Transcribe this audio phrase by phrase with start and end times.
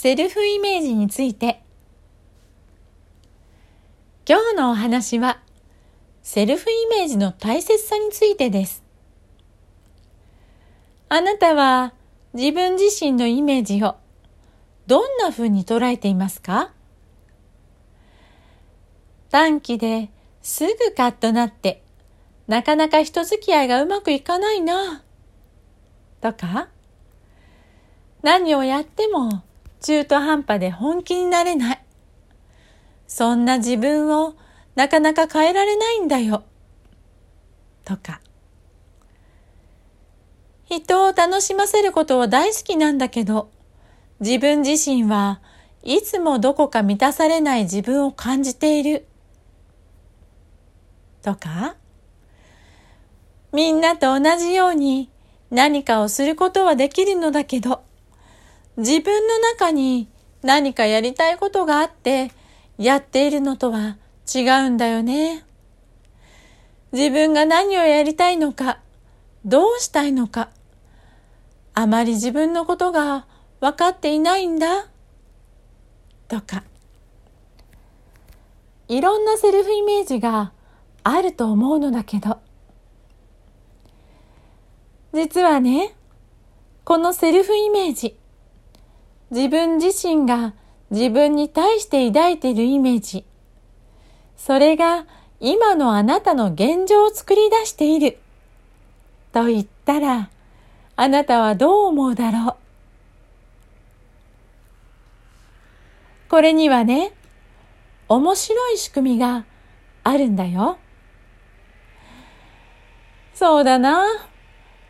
[0.00, 1.60] セルフイメージについて。
[4.28, 5.40] 今日のお話は
[6.22, 8.84] セルフイメージの大切さについてです。
[11.08, 11.94] あなたは
[12.32, 13.96] 自分自身のイメージを
[14.86, 16.70] どんな風に捉えていますか？
[19.30, 20.10] 短期で
[20.42, 21.82] すぐカッとなって
[22.46, 25.02] なかなか人付き合いがうまくいかないな
[26.20, 26.68] とか
[28.22, 29.42] 何をやっても
[29.80, 31.84] 中途半端で本気になれない。
[33.06, 34.34] そんな自分を
[34.74, 36.44] なかなか変えられないんだよ。
[37.84, 38.20] とか。
[40.66, 43.50] 人を楽しませることは大好きなんだけど、
[44.20, 45.40] 自分自身は
[45.82, 49.06] いつもどこか満たされない自分を感じている。
[51.22, 51.76] とか、
[53.52, 55.10] みんなと同じように
[55.50, 57.82] 何かをすることはできるのだけど、
[58.78, 60.08] 自分の中に
[60.42, 62.30] 何かやりたいことがあって
[62.78, 63.96] やっているのとは
[64.32, 65.44] 違うんだよね。
[66.92, 68.78] 自分が何をやりたいのか、
[69.44, 70.50] どうしたいのか、
[71.74, 73.26] あまり自分のことが
[73.60, 74.86] 分かっていないんだ、
[76.28, 76.62] とか。
[78.86, 80.52] いろんなセルフイメージが
[81.02, 82.38] あると思うのだけど、
[85.12, 85.94] 実はね、
[86.84, 88.17] このセルフイメージ、
[89.30, 90.54] 自分自身が
[90.90, 93.24] 自分に対して抱いているイメージ。
[94.36, 95.06] それが
[95.40, 98.18] 今のあなたの現状を作り出している。
[99.32, 100.30] と言ったら、
[100.96, 102.54] あなたはどう思うだろう。
[106.30, 107.12] これにはね、
[108.08, 109.44] 面白い仕組みが
[110.04, 110.78] あるんだよ。
[113.34, 114.02] そうだな。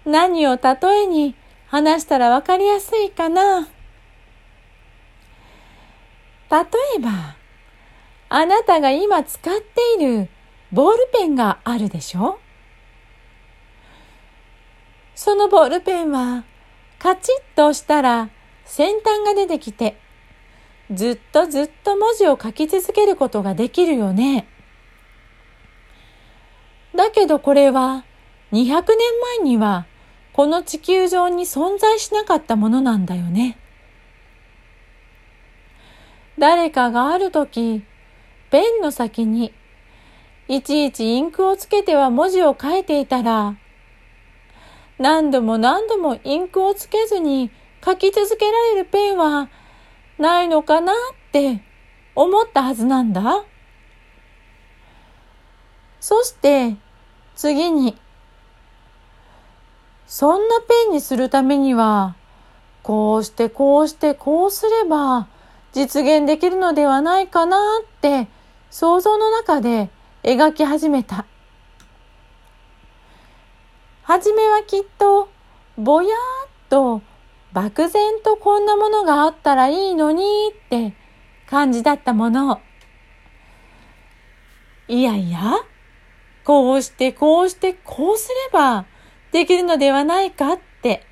[0.05, 1.35] 何を例えに
[1.67, 3.69] 話したらわかりやすいかな。
[6.51, 6.59] 例
[6.97, 7.37] えば、
[8.31, 10.29] あなたが今使っている
[10.73, 12.39] ボールペンがあるでしょ？
[15.15, 16.45] そのボールペンは
[16.99, 18.29] カチッと押したら
[18.65, 19.99] 先端が出てきて
[20.93, 24.47] ずっとずっと文字を書き続けることができるよね。
[26.95, 28.05] だけどこれは
[28.53, 28.85] 200年
[29.41, 29.87] 前には
[30.33, 33.59] この地球上に存在しなかったものなんだよね。
[36.39, 37.83] 誰かがある時、
[38.51, 39.53] ペンの先に
[40.47, 43.57] いちいちインクをつけては文字を書いていたら、
[44.99, 47.51] 何度も何度もインクをつけずに
[47.85, 49.49] 書き続けられるペンは
[50.19, 50.97] ないのかなっ
[51.33, 51.61] て
[52.15, 53.45] 思ったはずなんだ。
[56.01, 56.77] そして
[57.35, 57.97] 次に、
[60.07, 62.15] そんなペンにするためには、
[62.85, 65.29] こうしてこうしてこうすれば
[65.79, 68.27] 実現できるのではないかなって
[68.69, 69.91] 想像の中で
[70.25, 71.25] 描き始めた。
[74.03, 75.29] はじめはきっと
[75.77, 77.01] ぼやーっと
[77.53, 80.95] 漠然とこんなものがあったらいいのにって
[81.49, 82.61] 感じだったもの。
[84.89, 85.59] いやいや、
[86.45, 88.87] こうしてこうしてこうすれば
[89.31, 91.07] できるのではないかって。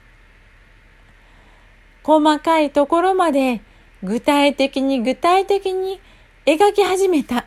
[2.03, 3.61] 細かいところまで
[4.03, 6.01] 具体的に具体的に
[6.45, 7.47] 描き始めた。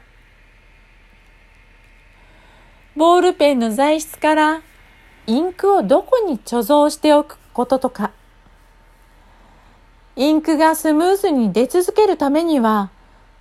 [2.96, 4.62] ボールペンの材質から
[5.26, 8.12] インクをどこに貯蔵しておくこととか、
[10.16, 12.90] インクがスムーズに出続けるためには、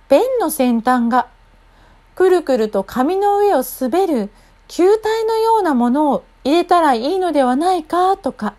[0.07, 1.27] ペンの先端が
[2.15, 4.29] くるくると紙の上を滑る
[4.67, 8.55] 球体のようなものを入れたらいいのではないかとか、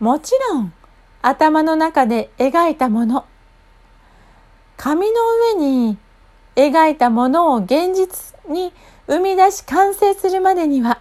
[0.00, 0.72] もちろん
[1.22, 3.24] 頭の中で描いたもの、
[4.76, 5.14] 紙の
[5.54, 5.96] 上に
[6.56, 8.72] 描いたものを現実に
[9.06, 11.00] 生み出し完成するまでには、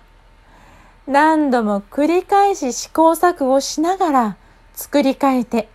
[1.07, 4.37] 何度も繰り返し試行錯誤しながら
[4.75, 5.69] 作り変えて、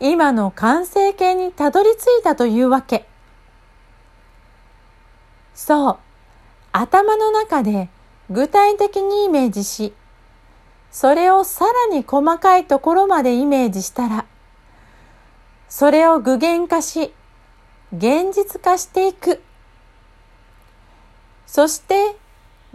[0.00, 3.06] 今の完成形にたどり着いたというわけ。
[5.54, 5.98] そう、
[6.72, 7.90] 頭の中で
[8.30, 9.92] 具体的にイメージし、
[10.92, 14.26] それをさらに細かいところまでイメージしたら、
[15.68, 17.14] それを具現化し、
[17.96, 19.42] 現実化していく。
[21.46, 22.14] そして、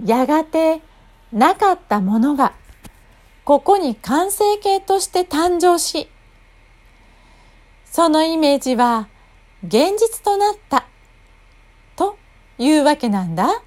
[0.04, 0.82] やがて
[1.32, 2.54] なかったものが、
[3.46, 6.10] ここに完成形として誕生し、
[7.86, 9.08] そのイメージは
[9.64, 10.88] 現実となった、
[11.96, 12.18] と
[12.58, 13.62] いうわけなんだ。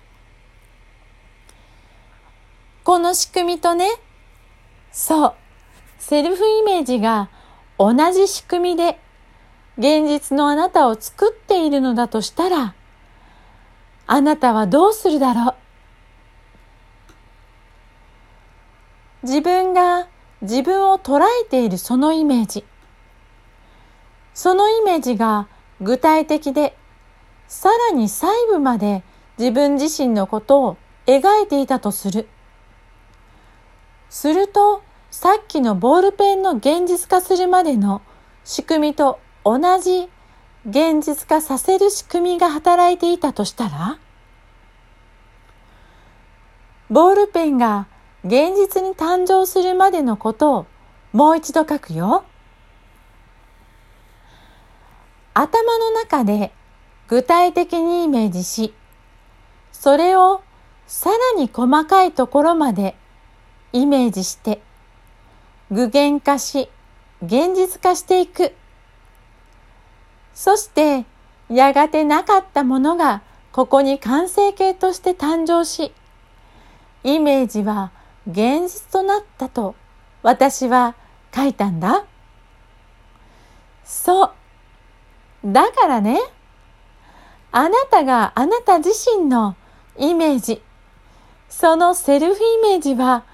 [2.82, 3.88] この仕組みとね、
[4.92, 5.34] そう。
[5.98, 7.28] セルフイメージが
[7.78, 8.98] 同じ仕組みで
[9.78, 12.74] 現実のあなたを作っているのだとしたら、
[14.06, 15.54] あなたはどうするだろ
[19.22, 19.26] う？
[19.26, 20.08] 自分が
[20.42, 22.64] 自分を捉えているそのイメージ。
[24.34, 25.48] そのイメージが
[25.80, 26.76] 具体的で、
[27.46, 29.02] さらに細部まで
[29.38, 30.76] 自分自身のことを
[31.06, 32.28] 描いていたとする。
[34.10, 38.02] すると、さっきのボールペンの現実化するまでの
[38.44, 40.08] 仕組みと同じ
[40.68, 43.98] 現実化させる仕組みが働いていたとしたら
[46.90, 47.86] ボールペンが
[48.24, 50.66] 現実に誕生するまでのことを
[51.12, 52.24] もう一度書くよ。
[55.32, 56.52] 頭の中で
[57.08, 58.74] 具体的にイメージし、
[59.72, 60.42] それを
[60.86, 62.96] さらに細かいところまで
[63.72, 64.60] イメージして
[65.70, 66.68] 具現化し
[67.22, 68.54] 現実化していく。
[70.34, 71.04] そして
[71.50, 73.22] やがてなかったものが
[73.52, 75.92] ここに完成形として誕生し、
[77.04, 77.90] イメージは
[78.26, 79.74] 現実となったと
[80.22, 80.94] 私は
[81.34, 82.04] 書いたんだ。
[83.84, 84.32] そう。
[85.44, 86.20] だからね、
[87.52, 89.56] あなたがあなた自身の
[89.98, 90.62] イメージ、
[91.48, 93.24] そのセルフイメージは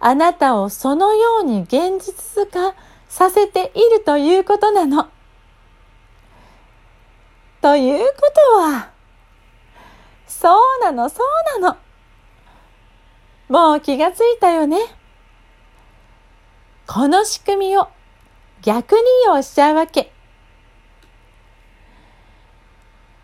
[0.00, 2.74] あなたをそのように現実化
[3.08, 5.08] させているということなの。
[7.60, 8.90] ということは、
[10.26, 11.22] そうなの、そ
[11.58, 11.76] うなの。
[13.48, 14.78] もう気がついたよね。
[16.86, 17.88] この仕組みを
[18.62, 20.12] 逆利用しちゃうわけ。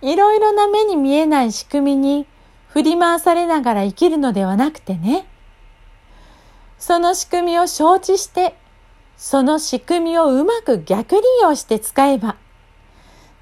[0.03, 2.27] いろいろな目に見えない仕組みに
[2.69, 5.27] 振り回されながら生きるのではなくてね。
[6.81, 8.57] その仕組みを承知して、
[9.17, 12.37] その仕組みをうまく逆利用して使えば、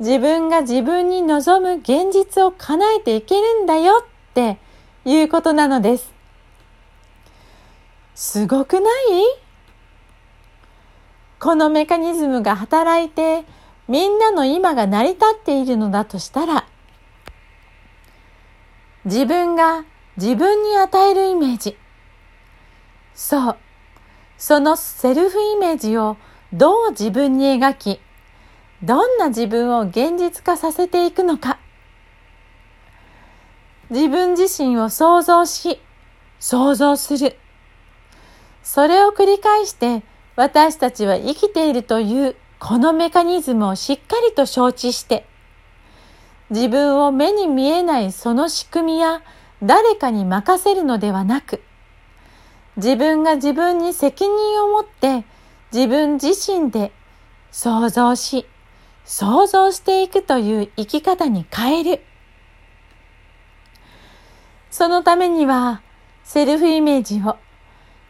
[0.01, 4.59] 自分が自分に望む現実を叶えていけるんだよって
[5.05, 6.13] いうことなのです。
[8.15, 8.93] すごくない？
[11.41, 13.45] このメカニズムが働いて
[13.87, 16.67] みんなの今が成り立っているのだとしたら
[19.05, 19.85] 自分が
[20.17, 21.77] 自分に与えるイメージ
[23.19, 23.57] そう
[24.39, 26.17] そのセルフイメージを
[26.53, 28.01] どう自分に描き
[28.81, 31.59] どんな自分を現実化させていくのか。
[33.91, 35.81] 自分自身を想像し、
[36.39, 37.37] 想像する。
[38.63, 40.05] それを繰り返して
[40.37, 45.27] 私たちは生きているというこのメカニズムをしっかりと承知して、
[46.51, 49.23] 自分を目に見えないその仕組みや
[49.61, 51.63] 誰かに任せるのではなく、
[52.79, 55.25] 自分が自分に責任を持って
[55.73, 56.93] 自分自身で
[57.51, 58.47] 想像し、
[59.05, 62.03] 想像していくという生き方に変える。
[64.71, 65.83] そのためには、
[66.23, 67.37] セルフイメージを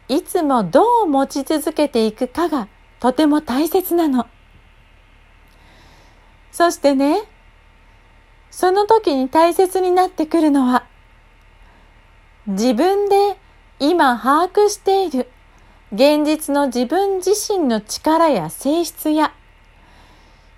[0.08, 2.68] いつもどう持ち続けていくかが
[3.00, 4.26] とても大切なの。
[6.52, 7.22] そしてね、
[8.50, 10.84] その時に大切になってくるのは、
[12.46, 13.38] 自分で
[13.80, 15.28] 今把握している
[15.92, 19.32] 現実の自分自身の力や性質や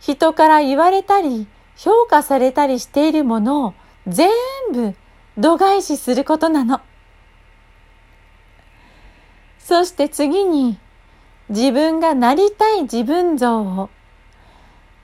[0.00, 3.74] 人から言われたり評価されたりしているものを
[4.06, 4.30] 全
[4.72, 4.94] 部
[5.36, 6.80] 度外視することなの。
[9.58, 10.78] そして次に
[11.48, 13.90] 自分がなりたい自分像を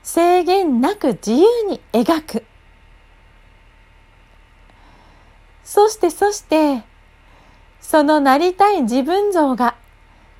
[0.03, 2.45] 制限なく自由に描く。
[5.63, 6.83] そしてそして
[7.81, 9.75] そのなりたい自分像が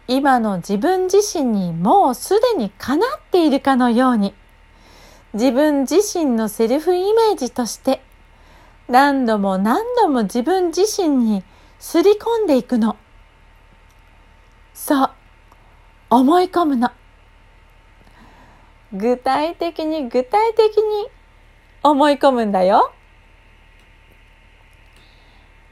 [0.07, 4.33] 今の自分自身にもうすでに叶っているかのように
[5.33, 8.01] 自分自身のセルフイメージとして
[8.87, 11.43] 何度も何度も自分自身に
[11.79, 12.95] すり込んでいくの。
[14.73, 15.09] そう、
[16.09, 16.91] 思い込むの。
[18.93, 21.07] 具体的に具体的に
[21.83, 22.93] 思い込むんだよ。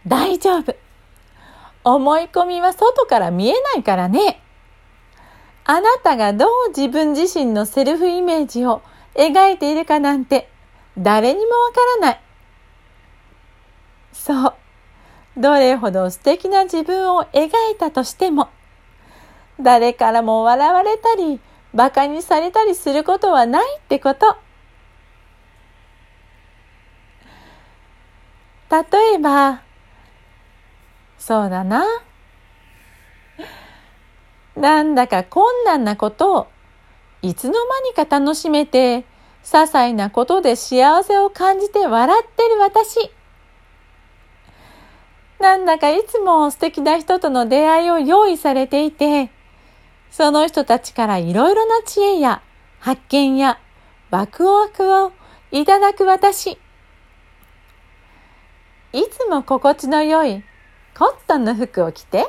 [0.05, 0.84] 大丈夫。
[1.85, 4.41] 思い込みは外から見えないからね。
[5.63, 8.81] あなたがどう自分自身のセルフイメージを
[9.15, 10.49] 描いているかなんて
[10.97, 12.21] 誰にもわからない。
[14.11, 14.53] そう。
[15.37, 18.49] どれほど素敵な自分を描いたとしても、
[19.59, 21.39] 誰からも笑われたり、
[21.73, 24.37] 馬鹿にされたりすることはないってこと。
[28.71, 29.64] 例えば、
[31.25, 31.83] そうだな。
[34.55, 36.47] なんだか困難なことを
[37.23, 39.05] いつの間にか楽しめて、些
[39.43, 43.09] 細なことで幸せを感じて笑ってる私。
[45.39, 49.31] なんだかいつも素敵な人との出会いを用意されていて、
[50.11, 52.43] その人たちからいろいろな知恵や
[52.79, 53.57] 発見や
[54.11, 55.11] ワクワクを
[55.51, 56.59] いただく私。
[58.93, 60.43] いつも心地の良い
[60.97, 62.25] コットンの服を着て、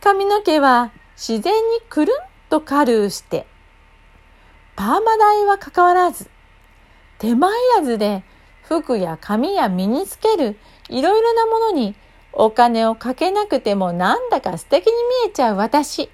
[0.00, 2.16] 髪の毛は自然にくるん
[2.50, 3.46] とカルーして、
[4.74, 6.28] パーマ代は関わらず、
[7.18, 8.24] 手間いらずで
[8.64, 10.58] 服や髪や身につける
[10.88, 11.94] いろいろなものに
[12.32, 14.92] お金をかけなくてもなんだか素敵に
[15.24, 16.10] 見えちゃう私。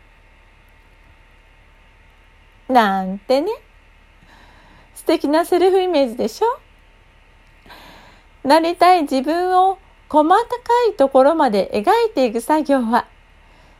[2.68, 3.50] なんてね。
[4.94, 6.46] 素敵なセルフイメージでしょ
[8.46, 9.78] なりたい自分を
[10.10, 10.36] 細か
[10.90, 13.06] いところまで描いていく作業は、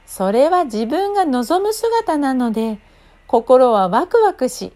[0.07, 2.79] それは自分が望む姿なので、
[3.27, 4.73] 心はワクワクし、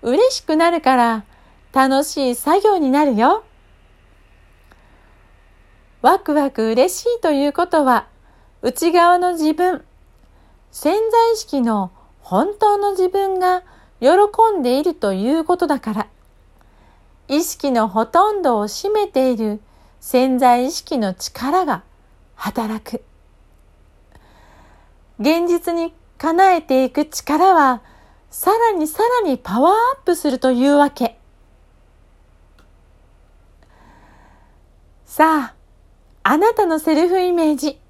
[0.00, 1.24] 嬉しくなるから
[1.72, 3.44] 楽しい作業になるよ。
[6.00, 8.06] ワクワク嬉しいということは、
[8.62, 9.84] 内側の自分、
[10.72, 13.62] 潜在意識の本当の自分が
[14.00, 14.08] 喜
[14.58, 16.06] んでいるということだから、
[17.28, 19.60] 意識のほとんどを占めている
[20.00, 21.82] 潜在意識の力が
[22.34, 23.02] 働く。
[25.18, 27.82] 現実に叶えていく力は、
[28.30, 31.18] さらにさらにパワーアップするというわけ。
[35.04, 35.54] さあ、
[36.22, 37.80] あなたのセルフイメージ。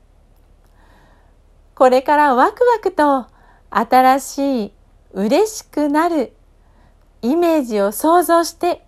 [1.75, 3.27] これからワクワクと
[3.71, 4.73] 新しい
[5.13, 6.35] 嬉しくなる
[7.23, 8.87] イメージを想像して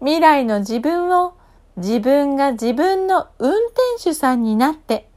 [0.00, 1.37] 未来の自分を
[1.78, 5.08] 自分が自分の運転手さんになって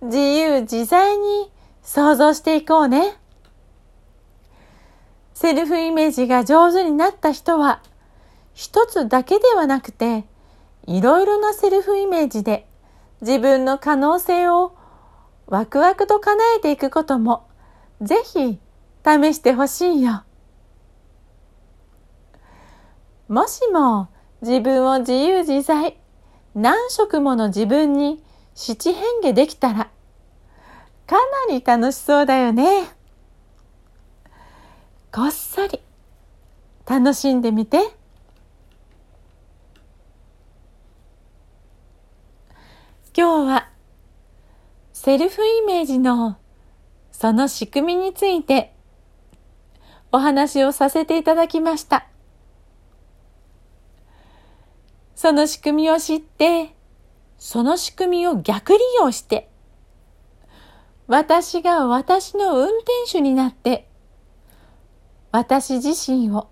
[0.00, 1.50] 自由自在に
[1.82, 3.16] 想像していこうね。
[5.34, 7.82] セルフイメージが上手になった人は
[8.54, 10.24] 一つだけではなくて
[10.86, 12.66] いろいろなセルフイメージで
[13.20, 14.74] 自分の可能性を
[15.46, 17.48] ワクワクと叶えていくことも
[18.00, 18.58] ぜひ
[19.04, 20.22] 試してほしいよ。
[23.28, 24.08] もしも
[24.42, 25.96] 自分を自由自在
[26.54, 28.22] 何色もの自分に
[28.54, 29.88] 七変化できたら
[31.06, 31.16] か
[31.48, 32.84] なり楽しそうだよね。
[35.12, 35.80] こっそり
[36.86, 37.78] 楽しんでみて。
[43.14, 43.68] 今日は
[44.94, 46.38] セルフイメージの
[47.10, 48.74] その仕組みについて
[50.10, 52.11] お話をさせていただきました。
[55.14, 56.74] その仕組みを知って、
[57.38, 59.50] その仕組みを逆利用して、
[61.06, 63.88] 私が私の運転手になって、
[65.30, 66.48] 私自身を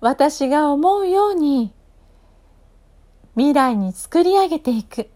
[0.00, 1.72] 私が思うように
[3.36, 5.10] 未来に作り上げていく。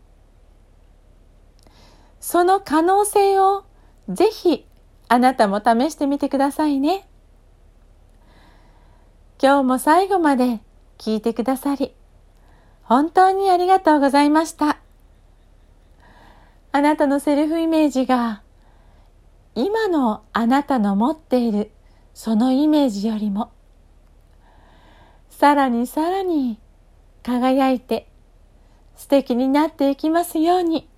[2.20, 3.64] その可能性を
[4.08, 4.66] ぜひ
[5.08, 7.08] あなたも試してみてくださいね。
[9.42, 10.60] 今日も最後まで
[10.96, 11.94] 聞いてくださり、
[12.84, 14.78] 本当にありがとうございました。
[16.72, 18.42] あなたのセルフイメージが
[19.54, 21.70] 今のあなたの持っている
[22.14, 23.52] そのイメージよりも
[25.30, 26.58] さらにさらに
[27.22, 28.08] 輝いて
[28.96, 30.88] 素敵になっていきますように。